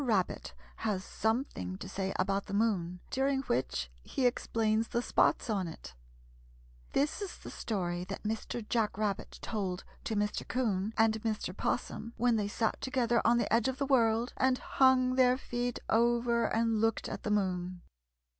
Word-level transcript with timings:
RABBIT 0.03 0.55
HAS 0.77 1.03
SOMETHING 1.05 1.77
TO 1.77 1.87
SAY 1.87 2.11
ABOUT 2.17 2.47
THE 2.47 2.55
MOON, 2.55 3.01
DURING 3.11 3.43
WHICH 3.43 3.91
HE 4.01 4.25
EXPLAINS 4.25 4.87
THE 4.87 5.01
SPOTS 5.03 5.47
ON 5.47 5.67
IT 5.67 5.93
This 6.93 7.21
is 7.21 7.37
the 7.37 7.51
story 7.51 8.03
that 8.05 8.23
Mr. 8.23 8.67
Jack 8.67 8.97
Rabbit 8.97 9.37
told 9.43 9.83
to 10.05 10.15
Mr. 10.15 10.47
'Coon 10.47 10.91
and 10.97 11.21
Mr. 11.21 11.55
'Possum 11.55 12.13
when 12.17 12.35
they 12.35 12.47
sat 12.47 12.81
together 12.81 13.21
on 13.23 13.37
the 13.37 13.53
edge 13.53 13.67
of 13.67 13.77
the 13.77 13.85
world 13.85 14.33
and 14.37 14.57
hung 14.57 15.13
their 15.17 15.37
feet 15.37 15.77
over 15.87 16.45
and 16.45 16.81
looked 16.81 17.07
at 17.07 17.21
the 17.21 17.29
moon. 17.29 17.81